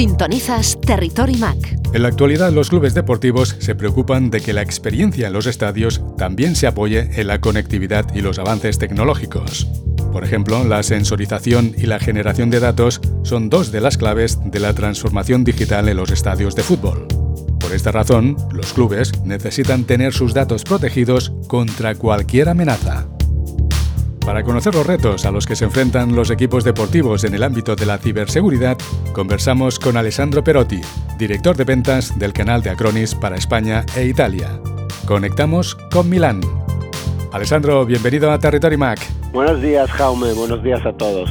Sintonizas 0.00 0.80
Territory 0.80 1.36
Mac. 1.36 1.78
En 1.92 2.00
la 2.00 2.08
actualidad, 2.08 2.50
los 2.52 2.70
clubes 2.70 2.94
deportivos 2.94 3.54
se 3.58 3.74
preocupan 3.74 4.30
de 4.30 4.40
que 4.40 4.54
la 4.54 4.62
experiencia 4.62 5.26
en 5.26 5.34
los 5.34 5.44
estadios 5.44 6.00
también 6.16 6.56
se 6.56 6.66
apoye 6.66 7.20
en 7.20 7.26
la 7.26 7.42
conectividad 7.42 8.06
y 8.14 8.22
los 8.22 8.38
avances 8.38 8.78
tecnológicos. 8.78 9.66
Por 10.10 10.24
ejemplo, 10.24 10.64
la 10.64 10.82
sensorización 10.82 11.74
y 11.76 11.84
la 11.84 11.98
generación 11.98 12.48
de 12.48 12.60
datos 12.60 13.02
son 13.24 13.50
dos 13.50 13.72
de 13.72 13.82
las 13.82 13.98
claves 13.98 14.38
de 14.42 14.58
la 14.60 14.72
transformación 14.72 15.44
digital 15.44 15.86
en 15.86 15.98
los 15.98 16.10
estadios 16.10 16.54
de 16.54 16.62
fútbol. 16.62 17.06
Por 17.60 17.74
esta 17.74 17.92
razón, 17.92 18.38
los 18.52 18.72
clubes 18.72 19.12
necesitan 19.26 19.84
tener 19.84 20.14
sus 20.14 20.32
datos 20.32 20.64
protegidos 20.64 21.30
contra 21.46 21.94
cualquier 21.94 22.48
amenaza. 22.48 23.06
Para 24.24 24.44
conocer 24.44 24.74
los 24.74 24.86
retos 24.86 25.24
a 25.24 25.30
los 25.30 25.46
que 25.46 25.56
se 25.56 25.64
enfrentan 25.64 26.14
los 26.14 26.30
equipos 26.30 26.62
deportivos 26.62 27.24
en 27.24 27.34
el 27.34 27.42
ámbito 27.42 27.74
de 27.74 27.86
la 27.86 27.98
ciberseguridad, 27.98 28.76
conversamos 29.12 29.78
con 29.78 29.96
Alessandro 29.96 30.44
Perotti, 30.44 30.80
director 31.18 31.56
de 31.56 31.64
ventas 31.64 32.18
del 32.18 32.32
canal 32.32 32.62
de 32.62 32.70
Acronis 32.70 33.14
para 33.14 33.36
España 33.36 33.84
e 33.96 34.04
Italia. 34.04 34.60
Conectamos 35.06 35.74
con 35.90 36.08
Milán. 36.08 36.40
Alessandro, 37.32 37.84
bienvenido 37.86 38.30
a 38.30 38.38
Territory 38.38 38.76
Mac. 38.76 39.00
Buenos 39.32 39.60
días, 39.62 39.90
Jaume. 39.90 40.32
Buenos 40.34 40.62
días 40.62 40.84
a 40.84 40.92
todos. 40.92 41.30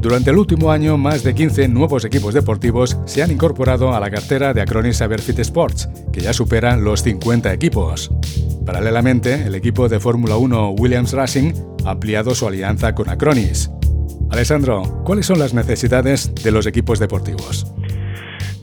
Durante 0.00 0.30
el 0.30 0.38
último 0.38 0.70
año, 0.70 0.96
más 0.96 1.24
de 1.24 1.34
15 1.34 1.66
nuevos 1.68 2.04
equipos 2.04 2.32
deportivos 2.32 2.98
se 3.06 3.22
han 3.22 3.32
incorporado 3.32 3.92
a 3.94 4.00
la 4.00 4.10
cartera 4.10 4.54
de 4.54 4.60
Acronis 4.60 4.98
Cyberfit 4.98 5.40
Sports, 5.40 5.88
que 6.12 6.20
ya 6.20 6.32
supera 6.32 6.76
los 6.76 7.02
50 7.02 7.52
equipos. 7.52 8.10
Paralelamente, 8.68 9.46
el 9.46 9.54
equipo 9.54 9.88
de 9.88 9.98
Fórmula 9.98 10.36
1 10.36 10.72
Williams 10.72 11.14
Racing 11.14 11.54
ha 11.86 11.92
ampliado 11.92 12.34
su 12.34 12.46
alianza 12.46 12.94
con 12.94 13.08
Acronis. 13.08 13.70
Alessandro, 14.30 14.82
¿cuáles 15.06 15.24
son 15.24 15.38
las 15.38 15.54
necesidades 15.54 16.34
de 16.34 16.50
los 16.50 16.66
equipos 16.66 16.98
deportivos? 16.98 17.64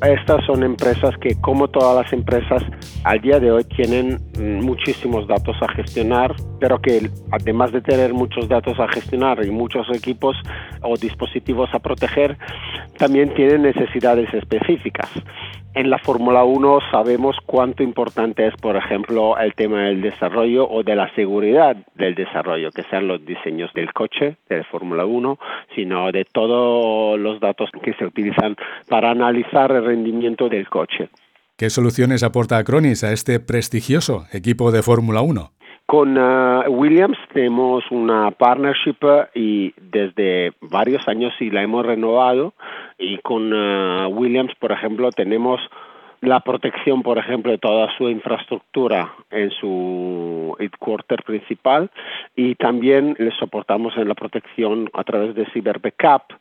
Estas 0.03 0.45
son 0.45 0.61
empresas 0.61 1.15
que, 1.19 1.41
como 1.41 1.67
todas 1.69 2.03
las 2.03 2.13
empresas, 2.13 2.61
al 3.03 3.19
día 3.21 3.39
de 3.39 3.51
hoy 3.51 3.63
tienen 3.63 4.21
muchísimos 4.61 5.27
datos 5.27 5.55
a 5.61 5.73
gestionar, 5.73 6.35
pero 6.59 6.79
que 6.79 7.09
además 7.31 7.71
de 7.71 7.81
tener 7.81 8.13
muchos 8.13 8.47
datos 8.47 8.79
a 8.79 8.87
gestionar 8.89 9.43
y 9.43 9.49
muchos 9.49 9.87
equipos 9.91 10.37
o 10.83 10.95
dispositivos 10.97 11.69
a 11.73 11.79
proteger, 11.79 12.37
también 12.97 13.33
tienen 13.33 13.63
necesidades 13.63 14.33
específicas. 14.33 15.09
En 15.73 15.89
la 15.89 15.97
Fórmula 15.99 16.45
1 16.45 16.79
sabemos 16.89 17.35
cuánto 17.45 17.83
importante 17.83 18.47
es, 18.47 18.55
por 18.55 18.77
ejemplo, 18.77 19.37
el 19.37 19.53
tema 19.55 19.81
del 19.83 20.01
desarrollo 20.01 20.65
o 20.69 20.83
de 20.83 20.95
la 20.95 21.13
seguridad 21.15 21.75
del 21.95 22.15
desarrollo, 22.15 22.71
que 22.71 22.83
sean 22.83 23.09
los 23.09 23.25
diseños 23.25 23.73
del 23.73 23.91
coche 23.91 24.37
de 24.47 24.63
Fórmula 24.63 25.05
1, 25.05 25.37
sino 25.75 26.13
de 26.13 26.23
todos 26.23 27.19
los 27.19 27.41
datos 27.41 27.69
que 27.83 27.93
se 27.95 28.05
utilizan 28.05 28.55
para 28.87 29.11
analizar 29.11 29.69
el 29.71 29.83
rendimiento 29.83 30.47
del 30.47 30.69
coche. 30.69 31.09
¿Qué 31.57 31.69
soluciones 31.69 32.23
aporta 32.23 32.57
Acronis 32.57 33.03
a 33.03 33.11
este 33.11 33.41
prestigioso 33.41 34.25
equipo 34.31 34.71
de 34.71 34.81
Fórmula 34.81 35.21
1? 35.21 35.51
Con 35.85 36.17
uh, 36.17 36.63
Williams 36.67 37.17
tenemos 37.31 37.83
una 37.91 38.31
partnership 38.31 38.97
y 39.35 39.71
desde 39.79 40.53
varios 40.61 41.07
años 41.07 41.31
y 41.39 41.51
la 41.51 41.61
hemos 41.61 41.85
renovado 41.85 42.53
y 42.97 43.19
con 43.19 43.53
uh, 43.53 44.07
Williams, 44.07 44.53
por 44.59 44.71
ejemplo, 44.71 45.11
tenemos 45.11 45.61
la 46.21 46.39
protección, 46.39 47.03
por 47.03 47.19
ejemplo, 47.19 47.51
de 47.51 47.59
toda 47.59 47.95
su 47.97 48.09
infraestructura 48.09 49.13
en 49.29 49.51
su 49.51 50.55
headquarter 50.59 51.21
principal 51.23 51.91
y 52.35 52.55
también 52.55 53.15
le 53.19 53.29
soportamos 53.31 53.95
en 53.97 54.07
la 54.07 54.15
protección 54.15 54.89
a 54.93 55.03
través 55.03 55.35
de 55.35 55.45
Cyber 55.51 55.79
Backup, 55.79 56.33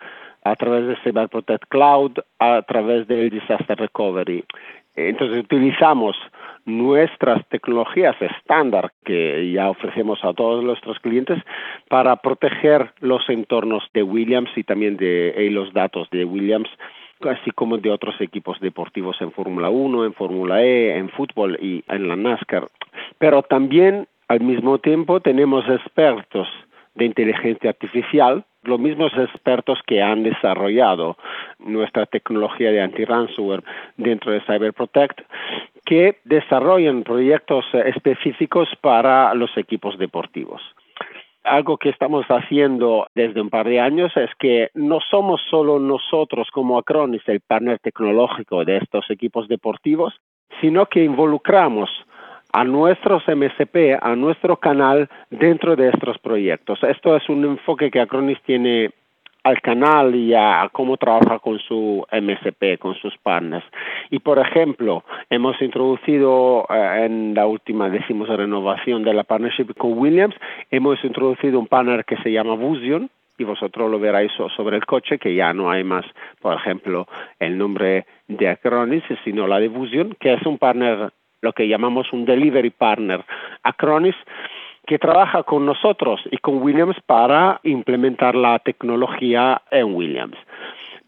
a 0.43 0.57
través 0.57 0.87
de 0.87 0.97
Cyber 1.03 1.29
Protect 1.29 1.65
Cloud, 1.69 2.13
a 2.39 2.63
través 2.63 3.07
del 3.09 3.29
Disaster 3.29 3.79
Recovery. 3.79 4.45
Entonces 4.97 5.41
utilizamos 5.41 6.17
nuestras 6.65 7.47
tecnologías 7.49 8.17
estándar 8.21 8.93
que 9.05 9.53
ya 9.53 9.71
ofrecemos 9.71 10.19
a 10.25 10.33
todos 10.33 10.65
nuestros 10.65 10.99
clientes 11.01 11.39
para 11.89 12.17
proteger 12.17 12.93
los 13.01 13.29
entornos 13.29 13.85
de 13.93 14.03
Williams 14.03 14.51
y 14.57 14.65
también 14.65 14.97
de 14.97 15.49
los 15.51 15.73
datos 15.73 16.09
de 16.11 16.25
Williams 16.25 16.69
así 17.29 17.51
como 17.53 17.79
de 17.79 17.91
otros 17.91 18.21
equipos 18.21 18.61
deportivos 18.61 19.17
en 19.21 19.33
Fórmula 19.33 19.71
1, 19.71 20.05
en 20.05 20.15
Fórmula 20.15 20.63
E, 20.63 20.97
en 20.99 21.09
fútbol 21.11 21.59
y 21.61 21.83
en 21.89 22.09
la 22.09 22.17
NASCAR. 22.17 22.69
Pero 23.19 23.43
también 23.43 24.07
al 24.29 24.41
mismo 24.41 24.79
tiempo 24.79 25.21
tenemos 25.21 25.65
expertos 25.69 26.49
de 26.95 27.05
inteligencia 27.05 27.71
artificial, 27.71 28.45
los 28.65 28.79
mismos 28.79 29.13
expertos 29.17 29.81
que 29.87 30.03
han 30.03 30.23
desarrollado 30.23 31.17
nuestra 31.59 32.07
tecnología 32.07 32.71
de 32.71 32.81
anti-ransomware 32.81 33.63
dentro 33.97 34.33
de 34.33 34.41
CyberProtect, 34.43 35.21
que 35.85 36.19
desarrollan 36.25 37.03
proyectos 37.03 37.67
específicos 37.73 38.69
para 38.81 39.35
los 39.35 39.57
equipos 39.57 39.99
deportivos. 39.99 40.63
Algo 41.45 41.77
que 41.77 41.91
estamos 41.91 42.25
haciendo 42.31 43.07
desde 43.15 43.43
un 43.43 43.51
par 43.51 43.69
de 43.69 43.79
años 43.79 44.17
es 44.17 44.31
que 44.39 44.71
no 44.73 45.01
somos 45.11 45.43
solo 45.51 45.79
nosotros 45.79 46.49
como 46.51 46.79
Acronis 46.79 47.21
el 47.27 47.41
partner 47.41 47.79
tecnológico 47.81 48.65
de 48.65 48.79
estos 48.79 49.11
equipos 49.11 49.47
deportivos, 49.47 50.15
sino 50.63 50.87
que 50.87 51.05
involucramos 51.05 51.91
a 52.55 52.63
nuestros 52.63 53.25
MSP, 53.27 53.99
a 54.01 54.15
nuestro 54.15 54.59
canal 54.59 55.09
dentro 55.29 55.75
de 55.75 55.89
estos 55.89 56.19
proyectos. 56.19 56.79
Esto 56.85 57.17
es 57.17 57.29
un 57.29 57.45
enfoque 57.45 57.91
que 57.91 58.01
Acronis 58.01 58.41
tiene 58.43 58.93
al 59.43 59.61
canal 59.61 60.15
y 60.15 60.35
a 60.35 60.71
cómo 60.73 60.97
trabaja 60.97 61.41
con 61.41 61.59
su 61.59 62.07
MSP, 62.13 62.79
con 62.79 62.95
sus 62.95 63.13
partners. 63.19 63.65
Y 64.09 64.21
por 64.21 64.39
ejemplo, 64.39 65.03
hemos 65.31 65.61
introducido 65.61 66.65
eh, 66.71 67.07
en 67.07 67.35
la 67.35 67.45
última, 67.49 67.91
decimos, 67.91 68.29
renovación 68.29 69.03
de 69.03 69.15
la 69.15 69.25
partnership 69.25 69.75
con 69.77 69.99
Williams, 69.99 70.37
hemos 70.71 71.03
introducido 71.03 71.59
un 71.59 71.67
partner 71.67 72.05
que 72.05 72.17
se 72.19 72.31
llama 72.31 72.57
Fusion, 72.57 73.11
y 73.37 73.43
vosotros 73.43 73.91
lo 73.91 73.99
veréis 73.99 74.31
sobre 74.57 74.77
el 74.77 74.87
coche, 74.87 75.19
que 75.19 75.35
ya 75.35 75.53
no 75.53 75.73
hay 75.73 75.83
más, 75.83 76.07
por 76.41 76.55
ejemplo, 76.55 77.09
el 77.41 77.59
nombre 77.59 78.07
de 78.29 78.49
Acronis, 78.49 79.03
sino 79.25 79.49
la 79.49 79.59
de 79.59 79.69
Fusion, 79.69 80.17
que 80.21 80.35
es 80.35 80.47
un 80.47 80.57
partner 80.57 81.11
lo 81.45 81.53
que 81.53 81.69
llamamos 81.69 82.13
un 82.13 82.25
delivery 82.25 82.71
partner, 82.71 83.23
Acronis, 83.63 84.17
que 84.87 84.99
trabaja 84.99 85.43
con 85.45 85.65
nosotros 85.65 86.21
y 86.31 86.39
con 86.39 86.63
Williams 86.63 86.97
para 87.07 87.61
implementar 87.63 88.35
la 88.35 88.59
tecnología 88.59 89.63
en 89.71 89.95
Williams. 89.95 90.37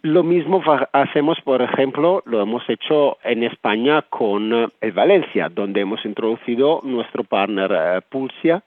Lo 0.03 0.23
mismo 0.23 0.63
hacemos, 0.93 1.41
por 1.41 1.63
ejemplo, 1.63 2.23
lo 2.27 2.41
hemos 2.41 2.63
hecho 2.69 3.19
en 3.25 3.43
España 3.43 4.03
con 4.03 4.53
el 4.53 4.71
eh, 4.81 4.91
Valencia, 4.93 5.49
donde 5.49 5.81
hemos 5.81 6.05
introducido 6.05 6.81
nuestro 6.85 7.25
partner 7.25 7.73
eh, 7.73 8.01
Pulsia, 8.09 8.63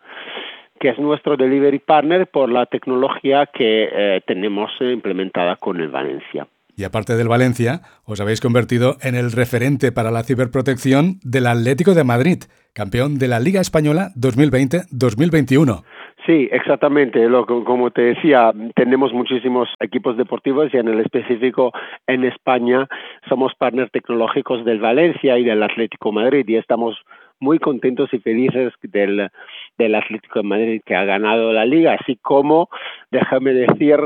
que 0.79 0.90
es 0.90 1.00
nuestro 1.00 1.38
delivery 1.38 1.79
partner 1.79 2.28
por 2.28 2.52
la 2.52 2.66
tecnología 2.66 3.46
que 3.46 3.90
eh, 3.91 4.22
tenemos 4.25 4.72
implementada 4.81 5.56
con 5.56 5.79
el 5.79 5.90
Valencia. 5.90 6.47
Y 6.79 6.85
aparte 6.85 7.17
del 7.17 7.28
Valencia, 7.28 7.81
os 8.06 8.22
habéis 8.22 8.40
convertido 8.40 8.95
en 9.01 9.13
el 9.13 9.34
referente 9.34 9.91
para 9.91 10.12
la 10.12 10.23
ciberprotección 10.23 11.19
del 11.23 11.47
Atlético 11.47 11.94
de 11.94 12.06
Madrid, 12.06 12.44
campeón 12.73 13.19
de 13.19 13.28
la 13.28 13.41
Liga 13.41 13.59
Española 13.59 14.12
2020-2021. 14.16 15.84
Sí, 16.25 16.47
exactamente. 16.53 17.28
Como 17.66 17.91
te 17.91 18.01
decía, 18.13 18.53
tenemos 18.75 19.12
muchísimos 19.12 19.67
equipos 19.81 20.16
deportivos 20.16 20.73
y 20.73 20.78
en 20.78 20.88
el 20.88 21.01
específico 21.01 21.73
en 22.07 22.23
España 22.23 22.88
somos 23.28 23.51
partners 23.56 23.91
tecnológicos 23.91 24.63
del 24.63 24.79
Valencia 24.79 25.38
y 25.38 25.44
del 25.44 25.61
Atlético 25.61 26.13
Madrid 26.13 26.46
y 26.47 26.56
estamos 26.56 26.96
muy 27.41 27.59
contentos 27.59 28.13
y 28.13 28.19
felices 28.19 28.72
del, 28.84 29.29
del 29.78 29.96
Atlético 29.96 30.40
de 30.40 30.47
Madrid 30.47 30.81
que 30.85 30.96
ha 30.96 31.03
ganado 31.03 31.51
la 31.51 31.66
liga, 31.66 31.97
así 32.00 32.17
como, 32.22 32.69
déjame 33.11 33.53
decir, 33.53 33.97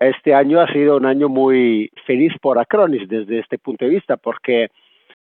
este 0.00 0.34
año 0.34 0.60
ha 0.60 0.72
sido 0.72 0.96
un 0.96 1.06
año 1.06 1.28
muy 1.28 1.90
feliz 2.06 2.32
por 2.40 2.58
Acronis 2.58 3.08
desde 3.08 3.38
este 3.38 3.58
punto 3.58 3.84
de 3.84 3.90
vista, 3.90 4.16
porque 4.16 4.70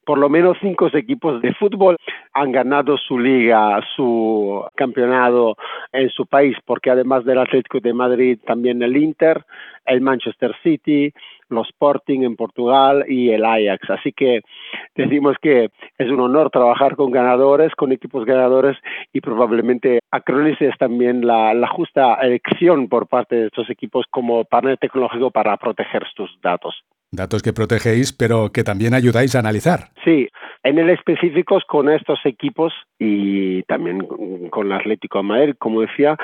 por 0.04 0.18
lo 0.18 0.28
menos 0.28 0.56
cinco 0.60 0.88
equipos 0.92 1.40
de 1.42 1.54
fútbol 1.54 1.96
han 2.32 2.52
ganado 2.52 2.96
su 2.96 3.18
liga, 3.18 3.80
su 3.96 4.64
campeonato 4.74 5.56
en 5.92 6.10
su 6.10 6.26
país, 6.26 6.56
porque 6.64 6.90
además 6.90 7.24
del 7.24 7.38
Atlético 7.38 7.80
de 7.80 7.92
Madrid, 7.92 8.38
también 8.46 8.82
el 8.82 8.96
Inter, 8.96 9.44
el 9.86 10.00
Manchester 10.00 10.54
City, 10.62 11.12
los 11.48 11.68
Sporting 11.68 12.22
en 12.22 12.36
Portugal 12.36 13.04
y 13.08 13.30
el 13.30 13.44
Ajax. 13.44 13.90
Así 13.90 14.12
que 14.12 14.40
decimos 14.94 15.36
que 15.40 15.70
es 15.98 16.10
un 16.10 16.20
honor 16.20 16.50
trabajar 16.50 16.96
con 16.96 17.10
ganadores, 17.10 17.74
con 17.74 17.92
equipos 17.92 18.24
ganadores 18.24 18.76
y 19.12 19.20
probablemente 19.20 20.00
Acronis 20.10 20.60
es 20.60 20.76
también 20.78 21.26
la, 21.26 21.54
la 21.54 21.68
justa 21.68 22.14
elección 22.14 22.88
por 22.88 23.06
parte 23.06 23.36
de 23.36 23.46
estos 23.46 23.70
equipos 23.70 24.06
como 24.10 24.44
partner 24.44 24.78
tecnológico 24.78 25.30
para 25.30 25.56
proteger 25.56 26.04
sus 26.14 26.30
datos. 26.40 26.84
Datos 27.14 27.42
que 27.42 27.52
protegéis, 27.52 28.12
pero 28.12 28.50
que 28.52 28.64
también 28.64 28.94
ayudáis 28.94 29.34
a 29.34 29.38
analizar. 29.38 29.90
Sí, 30.04 30.28
en 30.64 30.78
el 30.78 30.90
específico 30.90 31.58
con 31.66 31.90
estos 31.90 32.18
equipos 32.24 32.72
y 32.98 33.62
también 33.64 34.06
con 34.50 34.66
el 34.66 34.72
Atlético 34.72 35.22
Madrid, 35.22 35.54
como 35.58 35.82
decía, 35.82 36.16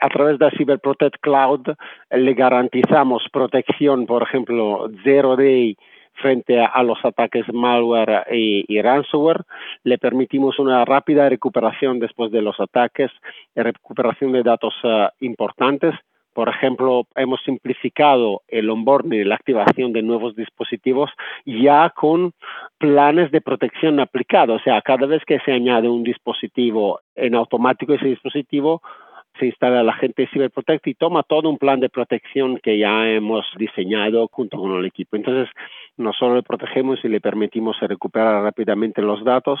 a 0.00 0.08
través 0.08 0.38
de 0.38 0.50
Cyber 0.56 0.78
Protect 0.78 1.16
Cloud 1.20 1.66
le 2.10 2.34
garantizamos 2.34 3.24
protección, 3.32 4.06
por 4.06 4.22
ejemplo, 4.22 4.88
zero 5.02 5.36
day 5.36 5.76
frente 6.14 6.60
a, 6.60 6.82
los 6.82 6.98
ataques 7.04 7.44
malware 7.52 8.24
y, 8.32 8.80
ransomware. 8.80 9.42
Le 9.84 9.98
permitimos 9.98 10.58
una 10.58 10.84
rápida 10.84 11.28
recuperación 11.28 11.98
después 11.98 12.30
de 12.30 12.42
los 12.42 12.58
ataques, 12.60 13.10
recuperación 13.54 14.32
de 14.32 14.42
datos 14.42 14.74
eh, 14.84 15.08
importantes. 15.20 15.94
Por 16.38 16.50
ejemplo, 16.50 17.08
hemos 17.16 17.40
simplificado 17.42 18.42
el 18.46 18.70
onboarding 18.70 19.22
y 19.22 19.24
la 19.24 19.34
activación 19.34 19.92
de 19.92 20.02
nuevos 20.02 20.36
dispositivos 20.36 21.10
ya 21.44 21.90
con 21.90 22.32
planes 22.78 23.32
de 23.32 23.40
protección 23.40 23.98
aplicados. 23.98 24.60
O 24.60 24.62
sea, 24.62 24.80
cada 24.82 25.08
vez 25.08 25.24
que 25.24 25.40
se 25.40 25.50
añade 25.50 25.88
un 25.88 26.04
dispositivo 26.04 27.00
en 27.16 27.34
automático, 27.34 27.92
ese 27.92 28.06
dispositivo 28.06 28.82
se 29.40 29.46
instala 29.46 29.82
la 29.82 29.94
gente 29.94 30.22
de 30.22 30.28
CyberProtect 30.28 30.86
y 30.86 30.94
toma 30.94 31.24
todo 31.24 31.50
un 31.50 31.58
plan 31.58 31.80
de 31.80 31.88
protección 31.88 32.58
que 32.58 32.78
ya 32.78 33.08
hemos 33.08 33.44
diseñado 33.56 34.28
junto 34.30 34.58
con 34.58 34.78
el 34.78 34.86
equipo. 34.86 35.16
Entonces, 35.16 35.52
no 35.96 36.12
solo 36.12 36.36
le 36.36 36.42
protegemos 36.44 37.04
y 37.04 37.08
le 37.08 37.20
permitimos 37.20 37.80
recuperar 37.80 38.44
rápidamente 38.44 39.02
los 39.02 39.24
datos, 39.24 39.58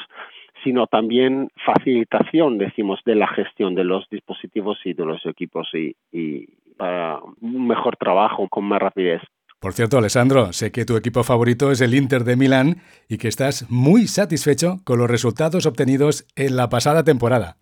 sino 0.62 0.86
también 0.86 1.50
facilitación, 1.64 2.58
decimos, 2.58 3.00
de 3.04 3.16
la 3.16 3.26
gestión 3.26 3.74
de 3.74 3.82
los 3.82 4.08
dispositivos 4.10 4.78
y 4.84 4.92
de 4.92 5.04
los 5.04 5.26
equipos 5.26 5.68
y, 5.74 5.96
y 6.12 6.46
para 6.78 7.20
un 7.40 7.66
mejor 7.66 7.96
trabajo 7.96 8.48
con 8.48 8.64
más 8.64 8.80
rapidez. 8.80 9.20
Por 9.60 9.72
cierto, 9.72 9.98
Alessandro, 9.98 10.52
sé 10.52 10.70
que 10.70 10.84
tu 10.84 10.96
equipo 10.96 11.24
favorito 11.24 11.72
es 11.72 11.80
el 11.80 11.94
Inter 11.94 12.22
de 12.22 12.36
Milán 12.36 12.76
y 13.08 13.18
que 13.18 13.26
estás 13.26 13.66
muy 13.68 14.06
satisfecho 14.06 14.76
con 14.84 15.00
los 15.00 15.10
resultados 15.10 15.66
obtenidos 15.66 16.26
en 16.36 16.56
la 16.56 16.68
pasada 16.68 17.02
temporada. 17.02 17.56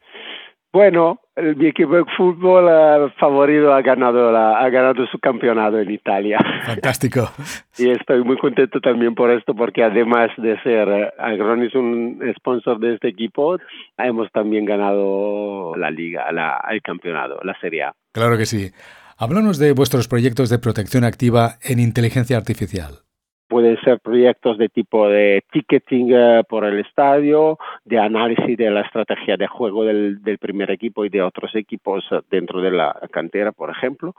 Bueno, 0.77 1.21
el, 1.37 1.57
mi 1.57 1.69
equipo 1.69 1.95
de 1.97 2.05
fútbol 2.19 3.11
favorito 3.19 3.73
ha 3.73 3.81
ganado, 3.81 4.31
la, 4.31 4.59
ha 4.59 4.69
ganado 4.69 5.07
su 5.07 5.19
campeonato 5.19 5.79
en 5.79 5.91
Italia. 5.91 6.39
Fantástico. 6.67 7.31
y 7.79 7.89
estoy 7.89 8.23
muy 8.23 8.37
contento 8.37 8.79
también 8.81 9.15
por 9.15 9.31
esto, 9.31 9.55
porque 9.55 9.83
además 9.83 10.29
de 10.37 10.61
ser 10.61 11.15
Agronis 11.19 11.75
un 11.75 12.21
sponsor 12.37 12.79
de 12.79 12.93
este 12.93 13.09
equipo, 13.09 13.57
hemos 13.97 14.31
también 14.33 14.67
ganado 14.67 15.75
la 15.77 15.91
liga, 15.91 16.31
la, 16.31 16.62
el 16.71 16.83
campeonato, 16.83 17.39
la 17.43 17.59
Serie 17.59 17.85
A. 17.85 17.95
Claro 18.12 18.37
que 18.37 18.45
sí. 18.45 18.71
Háblanos 19.19 19.59
de 19.59 19.73
vuestros 19.73 20.09
proyectos 20.09 20.51
de 20.51 20.59
protección 20.59 21.03
activa 21.03 21.53
en 21.63 21.81
inteligencia 21.81 22.37
artificial. 22.37 23.01
Pueden 23.49 23.81
ser 23.81 23.99
proyectos 24.01 24.59
de 24.59 24.69
tipo 24.69 25.09
de 25.09 25.43
ticketing 25.53 26.13
eh, 26.13 26.43
por 26.47 26.67
el 26.67 26.81
estadio, 26.81 27.57
de 27.87 27.99
análisis 27.99 28.59
de 28.59 28.71
la 28.71 28.83
estrategia 28.83 29.39
de 29.39 29.47
juego 29.47 29.85
del, 29.85 30.21
primer 30.39 30.71
equipo 30.71 31.07
y 31.07 31.09
de 31.09 31.23
otros 31.23 31.55
equipos 31.55 32.05
eh, 32.11 32.21
dentro 32.31 32.61
de 32.61 32.73
la 32.73 32.95
cantera, 33.11 33.53
por 33.53 33.71
ejemplo, 33.71 34.15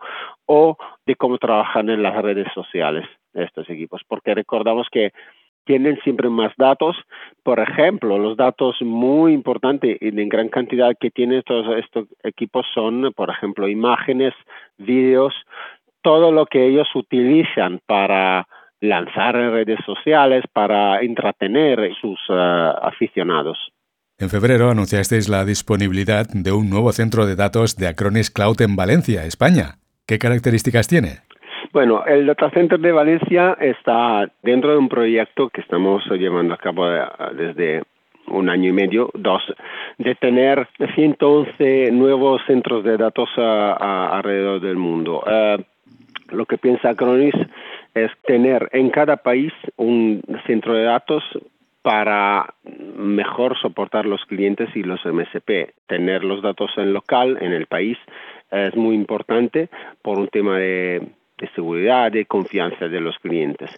o 0.48 0.78
de 1.06 1.16
cómo 1.16 1.38
trabajan 1.38 1.92
en 1.92 2.02
las 2.02 2.20
redes 2.20 2.48
sociales 2.56 3.06
estos 3.36 3.70
equipos, 3.70 4.02
porque 4.08 4.34
recordamos 4.34 4.88
que 4.92 5.12
tienen 5.68 6.00
siempre 6.04 6.30
más 6.30 6.52
datos. 6.58 6.96
Por 7.44 7.60
ejemplo, 7.60 8.18
los 8.18 8.36
datos 8.36 8.76
muy 8.82 9.34
importantes 9.34 9.98
y 10.02 10.08
en 10.08 10.30
gran 10.30 10.50
cantidad 10.50 10.94
que 11.00 11.12
tienen 11.12 11.40
estos, 11.40 11.66
equipos 12.24 12.66
son, 12.74 13.14
por 13.16 13.30
ejemplo, 13.30 13.68
imágenes, 13.68 14.34
vídeos, 14.78 15.34
todo 16.02 16.32
lo 16.32 16.46
que 16.48 16.68
ellos 16.68 16.88
utilizan 16.96 17.80
para 17.86 18.48
lanzar 18.80 19.36
en 19.36 19.52
redes 19.52 19.80
sociales 19.86 20.44
para 20.54 21.02
entretener 21.02 21.80
a 21.80 21.96
sus 22.00 22.20
eh, 22.30 22.72
aficionados. 22.82 23.58
En 24.20 24.30
febrero 24.30 24.72
anunciasteis 24.72 25.30
la 25.30 25.46
disponibilidad 25.46 26.26
de 26.34 26.52
un 26.52 26.70
nuevo 26.70 26.92
centro 26.92 27.28
de 27.28 27.36
datos 27.36 27.76
de 27.76 27.88
Acronis 27.88 28.32
Cloud 28.32 28.62
en 28.62 28.76
Valencia, 28.76 29.26
España. 29.26 29.78
¿Qué 30.08 30.18
características 30.18 30.88
tiene? 30.88 31.27
Bueno, 31.74 32.06
el 32.06 32.26
Data 32.26 32.50
Center 32.52 32.80
de 32.80 32.92
Valencia 32.92 33.58
está 33.60 34.32
dentro 34.42 34.72
de 34.72 34.78
un 34.78 34.90
proyecto 34.90 35.50
que 35.50 35.62
estamos 35.62 36.04
llevando 36.12 36.54
a 36.54 36.58
cabo 36.58 36.90
eh, 36.90 37.02
desde 37.36 37.84
un 38.28 38.50
año 38.50 38.70
y 38.70 38.74
medio, 38.74 39.10
dos, 39.14 39.42
de 39.98 40.16
tener 40.16 40.68
111 40.96 41.92
nuevos 41.92 42.42
centros 42.48 42.84
de 42.84 42.98
datos 42.98 43.30
eh, 43.38 43.42
alrededor 43.42 44.62
del 44.62 44.78
mundo. 44.78 45.24
lo 46.30 46.46
que 46.46 46.58
piensa 46.58 46.90
Acronis 46.90 47.36
es 47.94 48.12
tener 48.26 48.70
en 48.74 48.90
cada 48.90 49.18
país 49.18 49.54
un 49.78 50.22
centro 50.46 50.74
de 50.74 50.84
datos 50.84 51.24
para 51.82 52.54
mejor 52.98 53.58
soportar 53.58 54.06
los 54.06 54.26
clientes 54.26 54.70
y 54.76 54.84
los 54.84 55.00
MSP. 55.06 55.74
Tener 55.88 56.24
los 56.24 56.42
datos 56.42 56.72
en 56.76 56.92
local, 56.92 57.38
en 57.40 57.54
el 57.54 57.66
país, 57.66 57.98
es 58.52 58.76
muy 58.76 58.96
importante 58.96 59.70
por 60.02 60.20
un 60.20 60.28
tema 60.28 60.58
de, 60.58 61.02
de 61.38 61.48
seguridad, 61.50 62.12
de 62.12 62.26
confianza 62.26 62.88
de 62.88 63.00
los 63.00 63.18
clientes. 63.20 63.72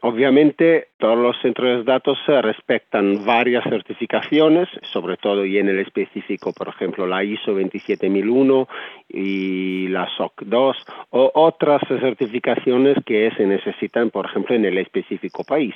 Obviamente, 0.00 0.88
todos 0.98 1.18
los 1.18 1.36
centros 1.40 1.78
de 1.78 1.84
datos 1.84 2.18
respetan 2.26 3.24
varias 3.26 3.64
certificaciones, 3.64 4.68
sobre 4.82 5.16
todo 5.16 5.44
y 5.44 5.58
en 5.58 5.68
el 5.68 5.80
específico, 5.80 6.52
por 6.52 6.68
ejemplo, 6.68 7.06
la 7.06 7.24
ISO 7.24 7.52
27001 7.52 8.68
y 9.08 9.88
la 9.88 10.08
SOC 10.16 10.42
2 10.42 10.76
o 11.10 11.32
otras 11.34 11.82
certificaciones 11.88 12.96
que 13.04 13.32
se 13.36 13.44
necesitan, 13.44 14.10
por 14.10 14.26
ejemplo, 14.26 14.54
en 14.54 14.66
el 14.66 14.78
específico 14.78 15.42
país. 15.42 15.74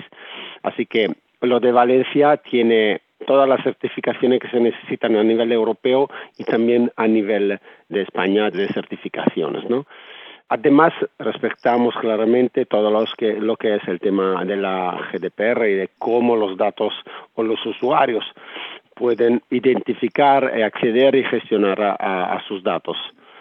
Así 0.63 0.87
que 0.87 1.09
lo 1.41 1.59
de 1.59 1.73
Valencia 1.73 2.37
tiene 2.37 3.01
todas 3.27 3.49
las 3.49 3.63
certificaciones 3.65 4.41
que 4.41 4.49
se 4.49 4.61
necesitan 4.61 5.17
a 5.17 5.25
nivel 5.25 5.51
europeo 5.51 6.09
y 6.39 6.45
también 6.45 6.93
a 6.97 7.09
nivel 7.09 7.59
de 7.89 8.03
España 8.03 8.51
de 8.51 8.69
certificaciones, 8.69 9.69
¿no? 9.69 9.87
Además, 10.55 10.93
respetamos 11.19 11.95
claramente 11.99 12.67
todo 12.67 13.07
que, 13.17 13.33
lo 13.41 13.57
que 13.57 13.77
es 13.77 13.89
el 13.89 13.99
tema 14.01 14.45
de 14.45 14.57
la 14.57 15.01
GDPR 15.11 15.67
y 15.67 15.75
de 15.77 15.91
cómo 15.97 16.37
los 16.37 16.59
datos 16.59 16.93
o 17.33 17.43
los 17.43 17.65
usuarios 17.65 18.23
pueden 18.95 19.41
identificar, 19.49 20.45
acceder 20.63 21.15
y 21.15 21.25
gestionar 21.25 21.81
a, 21.81 22.39
sus 22.47 22.63
datos. 22.63 22.99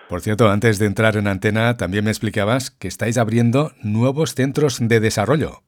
Por 0.08 0.22
cierto, 0.22 0.50
antes 0.50 0.80
de 0.80 0.86
entrar 0.86 1.18
en 1.18 1.28
antena, 1.28 1.76
también 1.76 2.06
me 2.06 2.12
explicabas 2.12 2.72
que 2.72 2.88
estáis 2.88 3.18
abriendo 3.18 3.72
nuevos 3.84 4.34
centros 4.34 4.80
de 4.80 5.02
desarrollo. 5.02 5.64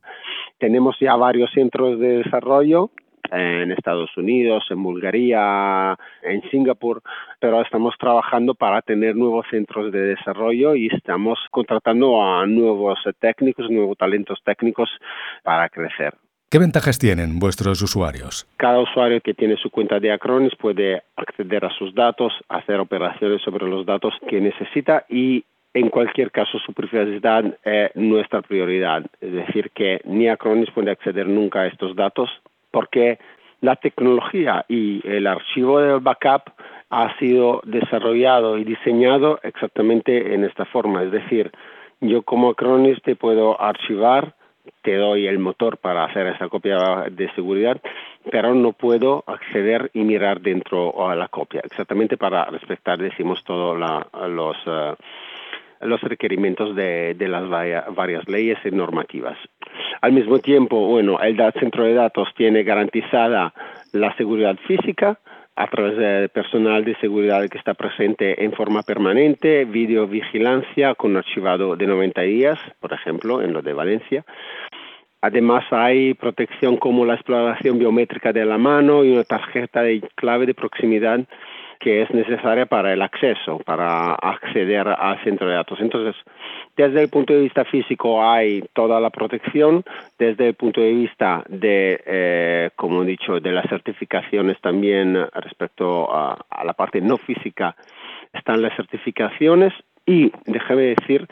Tenemos 0.60 0.96
ya 1.02 1.18
varios 1.18 1.52
centros 1.52 2.00
de 2.00 2.20
desarrollo 2.20 2.90
en 3.32 3.72
Estados 3.72 4.16
Unidos, 4.18 4.66
en 4.70 4.84
Bulgaria, 4.84 5.98
en 6.22 6.42
Singapur, 6.50 7.02
pero 7.40 7.62
estamos 7.62 7.96
trabajando 7.98 8.54
para 8.54 8.82
tener 8.82 9.16
nuevos 9.16 9.46
centros 9.50 9.92
de 9.92 10.16
desarrollo 10.16 10.76
y 10.76 10.88
estamos 10.88 11.40
contratando 11.52 12.22
a 12.22 12.46
nuevos 12.46 13.00
técnicos, 13.20 13.70
nuevos 13.70 13.98
talentos 13.98 14.40
técnicos 14.44 14.90
para 15.44 15.70
crecer. 15.70 16.14
¿Qué 16.50 16.60
ventajas 16.60 17.00
tienen 17.00 17.40
vuestros 17.40 17.82
usuarios? 17.82 18.46
Cada 18.58 18.80
usuario 18.80 19.20
que 19.22 19.34
tiene 19.34 19.58
su 19.58 19.72
cuenta 19.72 20.00
de 20.00 20.12
Acronis 20.12 20.56
puede 20.56 21.02
acceder 21.16 21.66
a 21.66 21.72
sus 21.72 21.96
datos, 21.96 22.32
hacer 22.48 22.80
operaciones 22.80 23.42
sobre 23.42 23.68
los 23.68 23.88
datos 23.88 24.14
que 24.30 24.40
necesita 24.40 25.04
y 25.10 25.44
en 25.74 25.90
cualquier 25.90 26.30
caso 26.30 26.60
su 26.60 26.72
privacidad 26.74 27.58
es 27.64 27.96
nuestra 27.96 28.44
prioridad. 28.44 29.04
Es 29.20 29.34
decir, 29.34 29.72
que 29.74 30.02
ni 30.06 30.28
Acronis 30.28 30.70
puede 30.70 30.92
acceder 30.92 31.28
nunca 31.28 31.62
a 31.62 31.68
estos 31.68 31.96
datos 31.96 32.30
porque 32.74 33.20
la 33.62 33.76
tecnología 33.78 34.66
y 34.68 35.02
el 35.08 35.28
archivo 35.28 35.80
del 35.80 36.00
backup 36.00 36.52
ha 36.90 37.18
sido 37.20 37.62
desarrollado 37.64 38.58
y 38.58 38.64
diseñado 38.64 39.40
exactamente 39.44 40.34
en 40.34 40.44
esta 40.44 40.66
forma. 40.66 41.04
Es 41.04 41.12
decir, 41.12 41.52
yo 42.02 42.24
como 42.24 42.50
Acronis 42.50 43.02
te 43.04 43.16
puedo 43.16 43.62
archivar, 43.62 44.34
te 44.82 44.98
doy 44.98 45.28
el 45.28 45.40
motor 45.40 45.78
para 45.78 46.04
hacer 46.06 46.28
esa 46.28 46.50
copia 46.50 47.06
de 47.12 47.32
seguridad, 47.36 47.80
pero 48.32 48.54
no 48.56 48.74
puedo 48.74 49.24
acceder 49.28 49.92
y 49.94 50.04
mirar 50.04 50.42
dentro 50.42 51.08
a 51.08 51.16
la 51.16 51.28
copia, 51.28 51.62
exactamente 51.64 52.18
para 52.18 52.46
respetar, 52.46 52.98
decimos, 52.98 53.44
todos 53.44 53.78
los... 53.78 54.58
Eh, 54.66 54.96
los 55.84 56.02
requerimientos 56.02 56.76
de, 56.76 57.16
las 57.20 57.50
varias 57.50 58.28
leyes 58.28 58.58
y 58.66 58.72
normativas. 58.72 59.38
Al 60.02 60.14
mismo 60.14 60.40
tiempo, 60.40 60.88
bueno, 60.88 61.20
el 61.22 61.38
centro 61.60 61.84
de 61.84 61.94
datos 61.94 62.30
tiene 62.36 62.64
garantizada 62.64 63.54
la 63.92 64.16
seguridad 64.16 64.58
física 64.68 65.20
a 65.56 65.68
través 65.68 65.98
del 65.98 66.30
personal 66.30 66.84
de 66.84 66.96
seguridad 66.96 67.48
que 67.48 67.58
está 67.58 67.76
presente 67.76 68.44
en 68.44 68.54
forma 68.54 68.82
permanente, 68.82 69.66
videovigilancia 69.66 70.96
con 70.96 71.16
archivado 71.16 71.76
de 71.76 71.86
90 71.86 72.22
días, 72.22 72.60
por 72.80 72.92
ejemplo, 72.94 73.42
en 73.42 73.54
lo 73.54 73.62
de 73.62 73.74
Valencia. 73.74 74.26
Además 75.22 75.64
hay 75.72 76.16
protección 76.16 76.76
como 76.76 77.06
la 77.06 77.14
exploración 77.14 77.80
biométrica 77.80 78.34
de 78.34 78.44
la 78.46 78.58
mano 78.58 79.06
y 79.06 79.12
una 79.12 79.24
tarjeta 79.24 79.82
de 79.82 80.02
clave 80.16 80.46
de 80.46 80.54
proximidad 80.54 81.22
que 81.80 82.02
es 82.02 82.12
necesaria 82.12 82.66
para 82.66 82.94
el 82.94 83.02
acceso, 83.02 83.60
para 83.66 84.14
acceder 84.16 84.88
al 84.88 85.24
centro 85.24 85.48
de 85.48 85.56
datos. 85.56 85.80
Entonces, 85.82 86.16
desde 86.76 87.02
el 87.02 87.10
punto 87.10 87.34
de 87.34 87.42
vista 87.42 87.66
físico 87.66 88.24
hay 88.24 88.64
toda 88.74 89.00
la 89.00 89.10
protección, 89.10 89.84
desde 90.18 90.48
el 90.48 90.54
punto 90.56 90.82
de 90.82 90.92
vista 90.92 91.44
de, 91.48 92.02
eh, 92.06 92.70
como 92.76 93.04
he 93.04 93.06
dicho, 93.06 93.40
de 93.40 93.52
las 93.52 93.68
certificaciones 93.70 94.60
también 94.62 95.16
respecto 95.34 96.14
a, 96.14 96.38
la 96.64 96.74
parte 96.74 97.02
no 97.02 97.18
física, 97.18 97.76
están 98.32 98.62
las 98.62 98.76
certificaciones 98.76 99.74
y 100.06 100.32
déjame 100.46 100.96
decir 100.96 101.28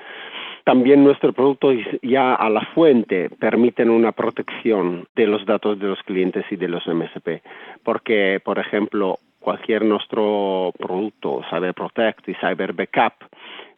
también 0.63 1.03
nuestros 1.03 1.33
productos 1.33 1.75
ya 2.03 2.35
a 2.35 2.49
la 2.49 2.61
fuente 2.75 3.29
permiten 3.39 3.89
una 3.89 4.11
protección 4.11 5.07
de 5.15 5.25
los 5.25 5.45
datos 5.45 5.79
de 5.79 5.87
los 5.87 6.03
clientes 6.03 6.45
y 6.51 6.55
de 6.55 6.67
los 6.67 6.85
MSP, 6.85 7.41
porque, 7.83 8.39
por 8.43 8.59
ejemplo, 8.59 9.17
cualquier 9.41 9.83
nuestro 9.83 10.71
producto, 10.77 11.41
Cyber 11.49 11.73
Protect 11.73 12.29
y 12.29 12.35
Cyber 12.35 12.73
Backup, 12.73 13.25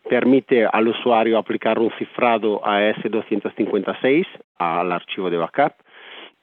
permite 0.08 0.67
al 0.72 0.89
usuario 0.89 1.38
aplicar 1.38 1.79
un 1.79 1.91
cifrado 1.98 2.62
AS256 2.62 4.27
al 4.60 4.91
archivo 4.91 5.29
de 5.29 5.38
backup. 5.38 5.74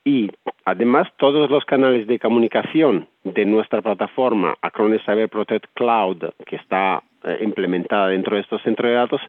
Y 0.02 0.30
además 0.64 1.08
todos 1.18 1.50
los 1.50 1.64
canales 1.66 2.06
de 2.06 2.18
comunicación 2.18 3.06
de 3.22 3.44
nuestra 3.44 3.82
plataforma 3.82 4.56
Acronis 4.62 5.02
Cyber 5.04 5.28
Protect 5.28 5.66
Cloud 5.74 6.24
que 6.46 6.56
está 6.56 7.02
eh, 7.24 7.38
implementada 7.42 8.08
dentro 8.08 8.34
de 8.34 8.42
estos 8.42 8.62
centros 8.62 8.88
de 8.88 8.94
datos, 8.94 9.20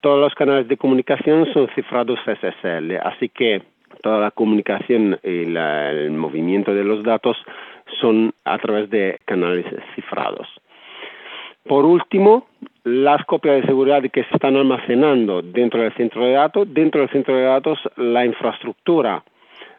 todos 0.00 0.18
los 0.18 0.34
canales 0.34 0.66
de 0.66 0.78
comunicación 0.78 1.52
son 1.52 1.68
cifrados 1.74 2.18
SSL, 2.24 2.96
así 3.02 3.28
que 3.28 3.62
toda 4.02 4.20
la 4.20 4.30
comunicación 4.30 5.18
y 5.22 5.54
el 5.54 6.10
movimiento 6.12 6.72
de 6.72 6.84
los 6.84 7.02
datos 7.02 7.36
son 8.00 8.32
a 8.44 8.58
través 8.58 8.90
de 8.90 9.18
canales 9.24 9.66
cifrados. 9.94 10.48
Por 11.64 11.84
último, 11.84 12.46
las 12.84 13.24
copias 13.26 13.60
de 13.60 13.66
seguridad 13.66 14.02
que 14.10 14.24
se 14.24 14.34
están 14.34 14.56
almacenando 14.56 15.42
dentro 15.42 15.82
del 15.82 15.92
centro 15.94 16.24
de 16.24 16.32
datos. 16.32 16.72
Dentro 16.72 17.00
del 17.00 17.10
centro 17.10 17.36
de 17.36 17.42
datos, 17.42 17.78
la 17.96 18.24
infraestructura 18.24 19.22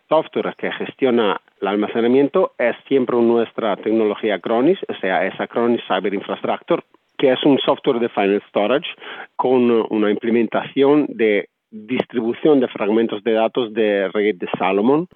software 0.08 0.56
que 0.58 0.72
gestiona 0.72 1.40
el 1.62 1.68
almacenamiento 1.68 2.54
es 2.58 2.76
siempre 2.88 3.16
nuestra 3.18 3.76
tecnología 3.78 4.36
Acronis, 4.36 4.80
o 4.88 4.94
sea, 4.96 5.26
es 5.26 5.40
Acronis 5.40 5.82
Cyber 5.88 6.14
Infrastructure, 6.14 6.82
que 7.18 7.32
es 7.32 7.44
un 7.44 7.60
software 7.60 8.00
de 8.00 8.10
Final 8.10 8.42
Storage 8.50 8.88
con 9.36 9.70
una 9.90 10.10
implementación 10.10 11.06
de 11.10 11.50
distribución 11.72 12.60
de 12.60 12.68
fragmentos 12.68 13.24
de 13.24 13.34
datos 13.34 13.74
de 13.74 14.08
red 14.10 14.36
de 14.36 14.48
Salomon. 14.58 15.08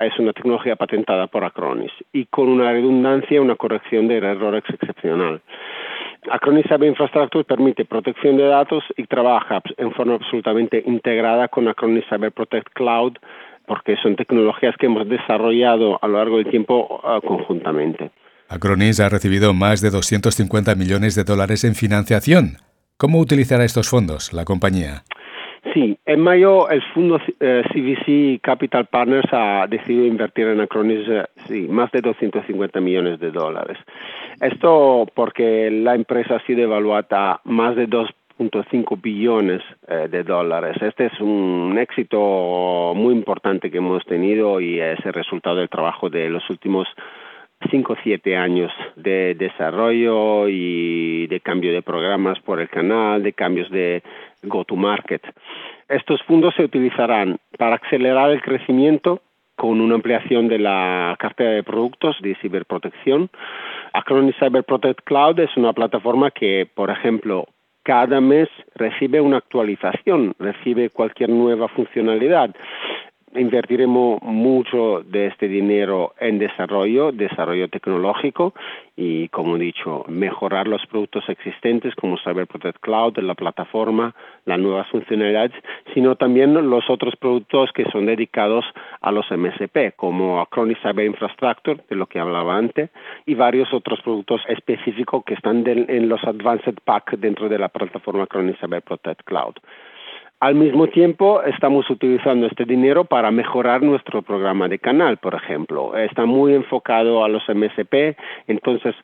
Es 0.00 0.18
una 0.18 0.32
tecnología 0.32 0.76
patentada 0.76 1.26
por 1.26 1.44
Acronis 1.44 1.92
y 2.12 2.24
con 2.26 2.48
una 2.48 2.72
redundancia 2.72 3.40
una 3.40 3.56
corrección 3.56 4.08
de 4.08 4.16
errores 4.16 4.64
excepcional. 4.68 5.42
Acronis 6.30 6.66
Cyber 6.68 6.88
Infrastructure 6.88 7.44
permite 7.44 7.84
protección 7.84 8.36
de 8.36 8.44
datos 8.44 8.82
y 8.96 9.04
trabaja 9.04 9.62
en 9.76 9.92
forma 9.92 10.14
absolutamente 10.14 10.82
integrada 10.86 11.48
con 11.48 11.68
Acronis 11.68 12.04
Cyber 12.08 12.32
Protect 12.32 12.72
Cloud 12.74 13.16
porque 13.66 13.96
son 14.02 14.16
tecnologías 14.16 14.74
que 14.78 14.86
hemos 14.86 15.08
desarrollado 15.08 15.98
a 16.02 16.08
lo 16.08 16.18
largo 16.18 16.38
del 16.38 16.50
tiempo 16.50 17.00
uh, 17.04 17.24
conjuntamente. 17.24 18.10
Acronis 18.48 18.98
ha 19.00 19.08
recibido 19.08 19.54
más 19.54 19.80
de 19.80 19.90
250 19.90 20.74
millones 20.74 21.14
de 21.14 21.24
dólares 21.24 21.62
en 21.62 21.74
financiación. 21.74 22.56
¿Cómo 22.96 23.20
utilizará 23.20 23.64
estos 23.64 23.88
fondos 23.88 24.32
la 24.32 24.44
compañía? 24.44 25.04
Sí, 25.74 25.98
en 26.06 26.20
mayo 26.20 26.70
el 26.70 26.82
fondo 26.94 27.18
CVC 27.18 28.08
eh, 28.08 28.40
Capital 28.42 28.86
Partners 28.86 29.28
ha 29.30 29.66
decidido 29.68 30.06
invertir 30.06 30.46
en 30.46 30.60
Acronis 30.60 31.06
eh, 31.06 31.24
sí, 31.46 31.68
más 31.68 31.92
de 31.92 32.00
250 32.00 32.80
millones 32.80 33.20
de 33.20 33.30
dólares. 33.30 33.76
Esto 34.40 35.06
porque 35.14 35.70
la 35.70 35.94
empresa 35.94 36.36
ha 36.36 36.46
sido 36.46 36.62
evaluada 36.62 37.40
más 37.44 37.76
de 37.76 37.86
2.5 37.88 39.00
billones 39.02 39.60
eh, 39.86 40.08
de 40.10 40.22
dólares. 40.22 40.78
Este 40.80 41.06
es 41.06 41.20
un 41.20 41.76
éxito 41.78 42.94
muy 42.96 43.12
importante 43.12 43.70
que 43.70 43.78
hemos 43.78 44.04
tenido 44.06 44.60
y 44.60 44.80
es 44.80 44.98
el 45.04 45.12
resultado 45.12 45.56
del 45.56 45.68
trabajo 45.68 46.08
de 46.08 46.30
los 46.30 46.48
últimos 46.48 46.88
5 47.68 47.92
o 47.92 47.96
7 48.02 48.36
años 48.36 48.72
de 48.96 49.34
desarrollo 49.34 50.48
y 50.48 51.26
de 51.26 51.40
cambio 51.40 51.72
de 51.72 51.82
programas 51.82 52.38
por 52.40 52.60
el 52.60 52.68
canal, 52.68 53.22
de 53.22 53.32
cambios 53.32 53.70
de 53.70 54.02
go-to-market. 54.42 55.22
Estos 55.88 56.22
fondos 56.22 56.54
se 56.54 56.64
utilizarán 56.64 57.38
para 57.58 57.76
acelerar 57.76 58.30
el 58.30 58.40
crecimiento 58.40 59.20
con 59.56 59.80
una 59.80 59.96
ampliación 59.96 60.48
de 60.48 60.58
la 60.58 61.14
cartera 61.18 61.50
de 61.50 61.62
productos 61.62 62.16
de 62.22 62.34
ciberprotección. 62.36 63.28
Acronis 63.92 64.36
Cyber 64.38 64.64
Protect 64.64 65.02
Cloud 65.04 65.38
es 65.40 65.54
una 65.56 65.74
plataforma 65.74 66.30
que, 66.30 66.66
por 66.74 66.90
ejemplo, 66.90 67.46
cada 67.82 68.20
mes 68.20 68.48
recibe 68.74 69.20
una 69.20 69.38
actualización, 69.38 70.34
recibe 70.38 70.88
cualquier 70.88 71.28
nueva 71.28 71.68
funcionalidad 71.68 72.54
invertiremos 73.34 74.20
mucho 74.22 75.02
de 75.04 75.26
este 75.26 75.48
dinero 75.48 76.14
en 76.18 76.38
desarrollo, 76.38 77.12
desarrollo 77.12 77.68
tecnológico 77.68 78.54
y, 78.96 79.28
como 79.28 79.56
he 79.56 79.60
dicho, 79.60 80.04
mejorar 80.08 80.66
los 80.66 80.84
productos 80.86 81.28
existentes 81.28 81.94
como 81.94 82.18
Cyber 82.18 82.46
Protect 82.46 82.80
Cloud, 82.80 83.18
la 83.18 83.34
plataforma, 83.34 84.14
las 84.44 84.58
nuevas 84.58 84.88
funcionalidades, 84.88 85.52
sino 85.94 86.16
también 86.16 86.54
los 86.68 86.90
otros 86.90 87.14
productos 87.16 87.70
que 87.72 87.84
son 87.90 88.06
dedicados 88.06 88.64
a 89.00 89.12
los 89.12 89.26
MSP, 89.30 89.94
como 89.96 90.40
Acronis 90.40 90.78
Cyber 90.82 91.06
Infrastructure, 91.06 91.80
de 91.88 91.96
lo 91.96 92.06
que 92.06 92.18
hablaba 92.18 92.56
antes, 92.56 92.90
y 93.26 93.34
varios 93.34 93.72
otros 93.72 94.00
productos 94.02 94.42
específicos 94.48 95.24
que 95.24 95.34
están 95.34 95.64
en 95.66 96.08
los 96.08 96.22
Advanced 96.24 96.78
Pack 96.84 97.16
dentro 97.18 97.48
de 97.48 97.58
la 97.58 97.68
plataforma 97.68 98.24
Acronis 98.24 98.58
Cyber 98.58 98.82
Protect 98.82 99.22
Cloud. 99.24 99.54
Al 100.40 100.54
mismo 100.54 100.86
tiempo, 100.86 101.42
estamos 101.42 101.90
utilizando 101.90 102.46
este 102.46 102.64
dinero 102.64 103.04
para 103.04 103.30
mejorar 103.30 103.82
nuestro 103.82 104.22
programa 104.22 104.68
de 104.68 104.78
canal, 104.78 105.18
por 105.18 105.34
ejemplo. 105.34 105.94
Está 105.94 106.24
muy 106.24 106.54
enfocado 106.54 107.22
a 107.22 107.28
los 107.28 107.42
MSP, 107.46 108.16
entonces 108.46 108.94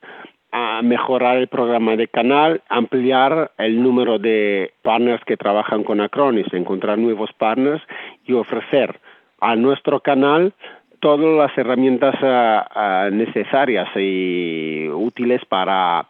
a 0.51 0.81
mejorar 0.81 1.37
el 1.37 1.47
programa 1.47 1.95
de 1.95 2.07
canal, 2.07 2.63
ampliar 2.69 3.51
el 3.59 3.83
número 3.83 4.17
de 4.17 4.73
partners 4.81 5.23
que 5.25 5.37
trabajan 5.37 5.83
con 5.83 6.01
Acronis, 6.01 6.51
encontrar 6.53 6.97
nuevos 6.97 7.31
partners 7.33 7.83
y 8.25 8.33
ofrecer 8.33 8.99
a 9.39 9.55
nuestro 9.55 9.99
canal 9.99 10.53
todas 11.01 11.37
las 11.37 11.55
herramientas 11.55 12.15
ah, 12.23 12.67
ah, 12.73 13.09
necesarias 13.11 13.87
y 13.95 14.87
útiles 14.89 15.45
para 15.45 16.07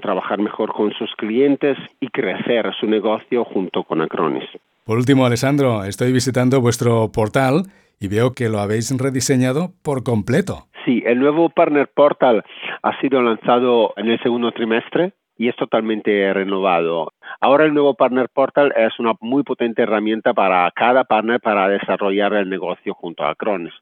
trabajar 0.00 0.38
mejor 0.38 0.72
con 0.72 0.90
sus 0.94 1.14
clientes 1.16 1.76
y 2.00 2.08
crecer 2.08 2.72
su 2.80 2.86
negocio 2.86 3.44
junto 3.44 3.84
con 3.84 4.00
Acronis. 4.00 4.48
Por 4.90 4.98
último, 4.98 5.24
Alessandro, 5.24 5.84
estoy 5.84 6.10
visitando 6.10 6.60
vuestro 6.60 7.12
portal 7.12 7.62
y 8.00 8.08
veo 8.08 8.32
que 8.32 8.48
lo 8.48 8.58
habéis 8.58 8.90
rediseñado 8.98 9.70
por 9.84 10.02
completo. 10.02 10.66
Sí, 10.84 11.00
el 11.06 11.20
nuevo 11.20 11.48
Partner 11.48 11.88
Portal 11.94 12.42
ha 12.82 13.00
sido 13.00 13.22
lanzado 13.22 13.92
en 13.96 14.08
el 14.08 14.20
segundo 14.20 14.50
trimestre 14.50 15.14
y 15.40 15.48
es 15.48 15.56
totalmente 15.56 16.34
renovado. 16.34 17.14
Ahora 17.40 17.64
el 17.64 17.72
nuevo 17.72 17.94
Partner 17.94 18.28
Portal 18.28 18.74
es 18.76 18.98
una 18.98 19.14
muy 19.22 19.42
potente 19.42 19.80
herramienta 19.80 20.34
para 20.34 20.70
cada 20.72 21.04
partner 21.04 21.40
para 21.40 21.66
desarrollar 21.66 22.34
el 22.34 22.50
negocio 22.50 22.92
junto 22.92 23.24
a 23.24 23.30
Acronis, 23.30 23.72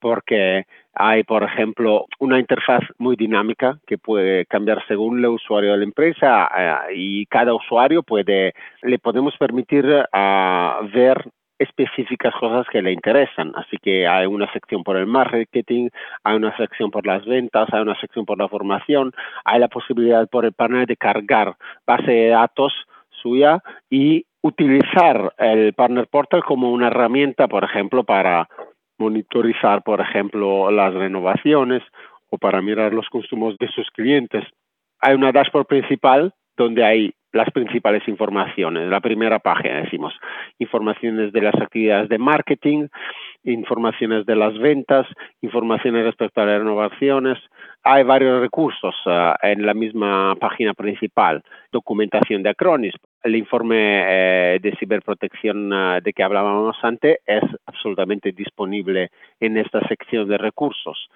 porque 0.00 0.66
hay, 0.92 1.22
por 1.24 1.44
ejemplo, 1.44 2.04
una 2.18 2.38
interfaz 2.38 2.82
muy 2.98 3.16
dinámica 3.16 3.78
que 3.86 3.96
puede 3.96 4.44
cambiar 4.44 4.86
según 4.86 5.20
el 5.20 5.26
usuario 5.28 5.72
de 5.72 5.78
la 5.78 5.84
empresa 5.84 6.50
eh, 6.54 6.94
y 6.94 7.24
cada 7.24 7.54
usuario 7.54 8.02
puede, 8.02 8.52
le 8.82 8.98
podemos 8.98 9.34
permitir 9.38 9.86
uh, 9.86 10.88
ver 10.92 11.24
específicas 11.58 12.34
cosas 12.34 12.66
que 12.70 12.82
le 12.82 12.92
interesan. 12.92 13.52
Así 13.56 13.76
que 13.78 14.06
hay 14.06 14.26
una 14.26 14.50
sección 14.52 14.82
por 14.84 14.96
el 14.96 15.06
marketing, 15.06 15.88
hay 16.24 16.36
una 16.36 16.56
sección 16.56 16.90
por 16.90 17.06
las 17.06 17.24
ventas, 17.24 17.68
hay 17.72 17.80
una 17.80 17.98
sección 18.00 18.24
por 18.24 18.38
la 18.38 18.48
formación, 18.48 19.12
hay 19.44 19.60
la 19.60 19.68
posibilidad 19.68 20.28
por 20.28 20.44
el 20.44 20.52
panel 20.52 20.86
de 20.86 20.96
cargar 20.96 21.56
base 21.86 22.10
de 22.10 22.28
datos 22.28 22.72
suya 23.22 23.62
y 23.90 24.24
utilizar 24.42 25.32
el 25.38 25.72
Partner 25.74 26.06
Portal 26.06 26.44
como 26.44 26.70
una 26.70 26.86
herramienta, 26.86 27.48
por 27.48 27.64
ejemplo, 27.64 28.04
para 28.04 28.48
monitorizar, 28.98 29.82
por 29.82 30.00
ejemplo, 30.00 30.70
las 30.70 30.94
renovaciones 30.94 31.82
o 32.30 32.38
para 32.38 32.60
mirar 32.62 32.92
los 32.92 33.08
consumos 33.08 33.56
de 33.58 33.68
sus 33.68 33.90
clientes. 33.90 34.44
Hay 35.00 35.14
una 35.14 35.32
dashboard 35.32 35.66
principal 35.66 36.32
donde 36.56 36.84
hay 36.84 37.14
las 37.32 37.50
principales 37.50 38.06
informaciones. 38.08 38.88
La 38.88 39.00
primera 39.00 39.38
página 39.38 39.82
decimos 39.82 40.14
informaciones 40.58 41.32
de 41.32 41.42
las 41.42 41.54
actividades 41.54 42.08
de 42.08 42.18
marketing, 42.18 42.88
informaciones 43.44 44.26
de 44.26 44.36
las 44.36 44.56
ventas, 44.58 45.06
informaciones 45.40 46.04
respecto 46.04 46.40
a 46.40 46.46
las 46.46 46.58
renovaciones. 46.58 47.38
Hay 47.82 48.02
varios 48.02 48.40
recursos 48.40 48.94
uh, 49.06 49.34
en 49.42 49.64
la 49.64 49.74
misma 49.74 50.34
página 50.36 50.74
principal. 50.74 51.42
Documentación 51.72 52.42
de 52.42 52.50
Acronis. 52.50 52.94
El 53.22 53.36
informe 53.36 53.76
eh, 53.76 54.58
de 54.60 54.76
ciberprotección 54.76 55.72
uh, 55.72 56.00
de 56.00 56.12
que 56.12 56.22
hablábamos 56.22 56.76
antes 56.82 57.18
es 57.26 57.42
absolutamente 57.66 58.32
disponible 58.32 59.10
en 59.40 59.56
esta 59.56 59.86
sección 59.88 60.28
de 60.28 60.38
recursos. 60.38 61.08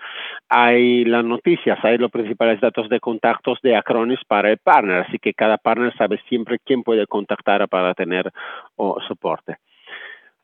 Hay 0.48 1.04
las 1.04 1.24
noticias, 1.24 1.78
hay 1.84 1.98
los 1.98 2.10
principales 2.10 2.60
datos 2.60 2.88
de 2.88 3.00
contactos 3.00 3.58
de 3.62 3.76
Acronis 3.76 4.20
para 4.26 4.50
el 4.50 4.58
partner, 4.58 5.04
así 5.06 5.18
que 5.18 5.34
cada 5.34 5.58
partner 5.58 5.94
sabe 5.96 6.20
siempre 6.28 6.58
quién 6.64 6.82
puede 6.82 7.06
contactar 7.06 7.68
para 7.68 7.94
tener 7.94 8.30
oh, 8.76 8.98
soporte. 9.06 9.56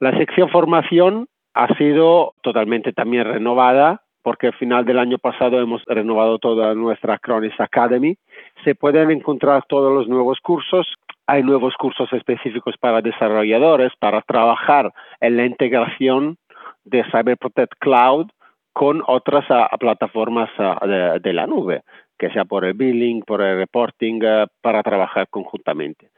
La 0.00 0.16
sección 0.16 0.48
formación 0.48 1.28
ha 1.58 1.74
sido 1.76 2.34
totalmente 2.42 2.92
también 2.92 3.24
renovada 3.24 4.02
porque 4.22 4.48
al 4.48 4.54
final 4.54 4.84
del 4.84 4.98
año 4.98 5.18
pasado 5.18 5.60
hemos 5.60 5.82
renovado 5.86 6.38
toda 6.38 6.74
nuestra 6.74 7.14
Acronis 7.14 7.58
Academy. 7.58 8.16
Se 8.64 8.74
pueden 8.74 9.10
encontrar 9.10 9.64
todos 9.68 9.92
los 9.92 10.08
nuevos 10.08 10.38
cursos 10.40 10.86
hay 11.28 11.42
nuevos 11.42 11.74
cursos 11.76 12.10
específicos 12.14 12.76
para 12.80 13.02
desarrolladores 13.02 13.92
para 14.00 14.22
trabajar 14.22 14.90
en 15.20 15.36
la 15.36 15.44
integración 15.44 16.38
de 16.84 17.04
CyberProtect 17.04 17.74
Cloud 17.78 18.28
con 18.72 19.02
otras 19.06 19.44
ah, 19.50 19.68
plataformas 19.78 20.48
ah, 20.56 21.18
de, 21.22 21.32
la 21.34 21.46
nube, 21.46 21.82
que 22.18 22.30
sea 22.30 22.46
por 22.46 22.64
el 22.64 22.72
billing, 22.72 23.22
por 23.22 23.42
el 23.42 23.58
reporting, 23.58 24.24
ah, 24.24 24.46
para 24.62 24.82
trabajar 24.82 25.28
conjuntamente. 25.28 26.08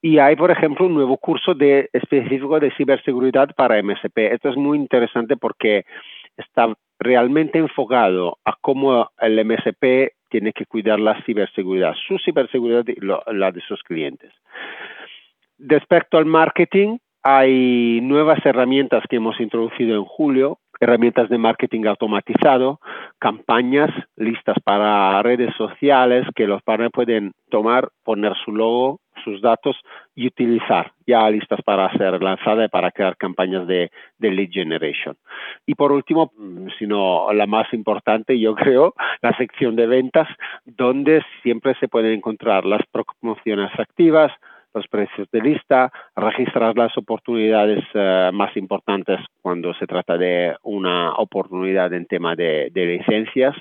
Y 0.00 0.18
hay, 0.18 0.36
por 0.36 0.50
ejemplo, 0.50 0.86
un 0.86 0.94
nuevo 0.94 1.16
curso 1.16 1.54
de, 1.54 1.90
específico 1.92 2.60
de 2.60 2.70
ciberseguridad 2.76 3.54
para 3.56 3.82
MSP. 3.82 4.32
Esto 4.32 4.50
es 4.50 4.56
muy 4.56 4.78
interesante 4.78 5.36
porque 5.36 5.84
está 6.36 6.72
realmente 7.00 7.58
enfocado 7.58 8.38
a 8.44 8.54
cómo 8.60 9.10
el 9.20 9.44
MSP 9.44 10.14
tiene 10.28 10.52
que 10.52 10.66
cuidar 10.66 11.00
la 11.00 11.20
ciberseguridad, 11.24 11.94
su 12.06 12.18
ciberseguridad 12.18 12.84
y 12.86 12.96
la 13.00 13.50
de 13.50 13.60
sus 13.62 13.82
clientes. 13.82 14.32
Respecto 15.58 16.18
al 16.18 16.26
marketing, 16.26 16.98
hay 17.22 18.00
nuevas 18.00 18.44
herramientas 18.44 19.02
que 19.08 19.16
hemos 19.16 19.40
introducido 19.40 19.96
en 19.96 20.04
julio, 20.04 20.58
herramientas 20.80 21.28
de 21.28 21.38
marketing 21.38 21.86
automatizado, 21.86 22.80
campañas 23.18 23.90
listas 24.16 24.56
para 24.64 25.20
redes 25.22 25.54
sociales 25.56 26.26
que 26.34 26.46
los 26.46 26.62
partners 26.62 26.92
pueden 26.92 27.32
tomar, 27.50 27.88
poner 28.04 28.34
su 28.44 28.52
logo, 28.52 29.00
sus 29.24 29.40
datos 29.42 29.76
y 30.14 30.26
utilizar 30.26 30.92
ya 31.06 31.28
listas 31.30 31.60
para 31.62 31.90
ser 31.96 32.22
lanzadas 32.22 32.66
y 32.66 32.68
para 32.68 32.90
crear 32.90 33.16
campañas 33.16 33.66
de, 33.66 33.90
lead 34.18 34.50
generation. 34.50 35.16
Y 35.66 35.74
por 35.74 35.92
último, 35.92 36.32
mm, 36.36 36.68
sino 36.78 37.32
la 37.32 37.46
más 37.46 37.72
importante, 37.72 38.38
yo 38.38 38.54
creo, 38.54 38.94
la 39.22 39.36
sección 39.36 39.76
de 39.76 39.86
ventas, 39.86 40.28
donde 40.64 41.22
siempre 41.42 41.74
se 41.80 41.88
pueden 41.88 42.12
encontrar 42.12 42.64
las 42.64 42.82
promociones 42.90 43.70
activas, 43.78 44.32
los 44.74 44.86
precios 44.88 45.28
de 45.32 45.40
lista, 45.40 45.90
registrar 46.14 46.76
las 46.76 46.96
oportunidades 46.96 47.84
eh, 47.94 48.30
más 48.32 48.56
importantes 48.56 49.20
cuando 49.42 49.74
se 49.74 49.86
trata 49.86 50.16
de 50.16 50.56
una 50.62 51.12
oportunidad 51.14 51.92
en 51.92 52.06
tema 52.06 52.34
de, 52.36 52.70
licencias 52.74 53.56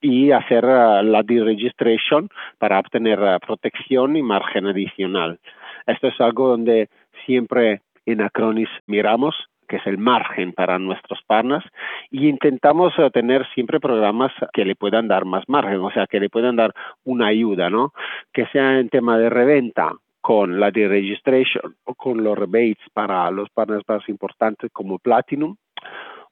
y 0.00 0.30
hacer 0.30 0.64
uh, 0.64 1.02
la 1.02 1.22
deregistration 1.22 2.28
para 2.58 2.78
obtener 2.78 3.20
uh, 3.20 3.38
protección 3.38 4.16
y 4.16 4.22
margen 4.22 4.66
adicional. 4.66 5.38
Esto 5.86 6.08
es 6.08 6.20
algo 6.20 6.48
donde 6.48 6.88
siempre 7.24 7.82
en 8.04 8.22
Acronis 8.22 8.68
miramos 8.86 9.34
que 9.68 9.76
es 9.76 9.86
el 9.86 9.98
margen 9.98 10.52
para 10.52 10.78
nuestros 10.78 11.20
partners, 11.26 11.64
y 12.10 12.28
intentamos 12.28 12.94
tener 13.12 13.44
siempre 13.52 13.80
programas 13.80 14.32
que 14.52 14.64
le 14.64 14.76
puedan 14.76 15.08
dar 15.08 15.24
más 15.24 15.42
margen, 15.48 15.80
o 15.80 15.90
sea, 15.90 16.06
que 16.06 16.20
le 16.20 16.30
puedan 16.30 16.54
dar 16.56 16.72
una 17.04 17.26
ayuda, 17.26 17.68
¿no? 17.68 17.92
Que 18.32 18.46
sea 18.52 18.78
en 18.78 18.88
tema 18.88 19.18
de 19.18 19.28
reventa, 19.28 19.92
con 20.26 20.58
la 20.58 20.72
de 20.72 20.88
registration 20.88 21.76
o 21.84 21.94
con 21.94 22.24
los 22.24 22.36
rebates 22.36 22.82
para 22.92 23.30
los 23.30 23.48
partners 23.50 23.84
más 23.86 24.08
importantes 24.08 24.72
como 24.72 24.98
Platinum 24.98 25.54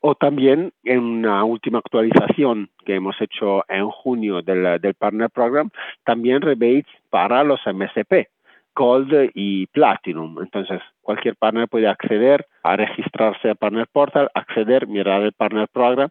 o 0.00 0.16
también 0.16 0.72
en 0.82 0.98
una 0.98 1.44
última 1.44 1.78
actualización 1.78 2.70
que 2.84 2.96
hemos 2.96 3.14
hecho 3.20 3.62
en 3.68 3.88
junio 3.88 4.42
del, 4.42 4.80
del 4.80 4.94
Partner 4.94 5.30
Program, 5.30 5.70
también 6.04 6.42
rebates 6.42 6.92
para 7.08 7.44
los 7.44 7.60
MSP, 7.64 8.26
Gold 8.74 9.30
y 9.32 9.68
Platinum. 9.68 10.40
Entonces, 10.42 10.80
cualquier 11.00 11.36
partner 11.36 11.68
puede 11.68 11.86
acceder 11.86 12.48
a 12.64 12.74
registrarse 12.74 13.50
a 13.50 13.54
Partner 13.54 13.86
Portal, 13.92 14.28
acceder, 14.34 14.88
mirar 14.88 15.22
el 15.22 15.34
Partner 15.34 15.68
Program 15.68 16.10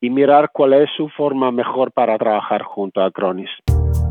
y 0.00 0.08
mirar 0.08 0.50
cuál 0.52 0.74
es 0.74 0.90
su 0.96 1.08
forma 1.08 1.50
mejor 1.50 1.90
para 1.90 2.16
trabajar 2.16 2.62
junto 2.62 3.02
a 3.02 3.10
Cronis. 3.10 3.50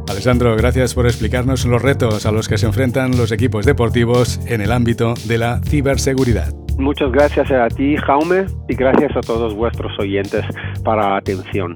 Alessandro, 0.10 0.56
gracias 0.56 0.94
por 0.94 1.06
explicarnos 1.06 1.66
los 1.66 1.82
retos 1.82 2.26
a 2.26 2.32
los 2.32 2.48
que 2.48 2.58
se 2.58 2.66
enfrentan 2.66 3.18
los 3.18 3.32
equipos 3.32 3.66
deportivos 3.66 4.40
en 4.48 4.62
el 4.62 4.72
ámbito 4.72 5.14
de 5.26 5.38
la 5.38 5.62
ciberseguridad. 5.62 6.54
Muchas 6.78 7.12
gracias 7.12 7.52
a 7.52 7.68
ti, 7.68 7.96
Jaume, 7.98 8.46
y 8.68 8.76
gracias 8.76 9.16
a 9.16 9.22
todos 9.22 9.54
vuestros 9.56 9.92
oyentes 10.00 10.44
para 10.84 11.10
la 11.10 11.18
atención. 11.18 11.76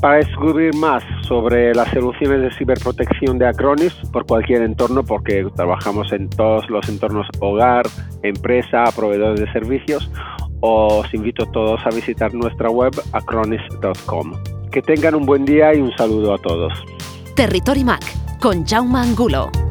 Para 0.00 0.16
descubrir 0.16 0.74
más 0.74 1.04
sobre 1.22 1.74
las 1.74 1.90
soluciones 1.90 2.40
de 2.40 2.50
ciberprotección 2.56 3.38
de 3.38 3.46
Acronis 3.46 3.94
por 4.12 4.26
cualquier 4.26 4.62
entorno, 4.62 5.04
porque 5.04 5.46
trabajamos 5.54 6.12
en 6.12 6.30
todos 6.30 6.68
los 6.70 6.88
entornos 6.88 7.26
hogar, 7.40 7.86
empresa, 8.22 8.84
proveedores 8.94 9.40
de 9.40 9.52
servicios, 9.52 10.10
os 10.60 11.12
invito 11.12 11.44
a 11.44 11.52
todos 11.52 11.80
a 11.84 11.90
visitar 11.90 12.32
nuestra 12.34 12.70
web 12.70 12.92
acronis.com. 13.12 14.32
Que 14.70 14.82
tengan 14.82 15.14
un 15.14 15.26
buen 15.26 15.44
día 15.44 15.74
y 15.74 15.80
un 15.80 15.92
saludo 15.96 16.34
a 16.34 16.38
todos. 16.38 16.72
Territory 17.36 17.84
Mac 17.84 18.02
con 18.40 18.64
Jaume 18.64 18.98
Angulo. 18.98 19.65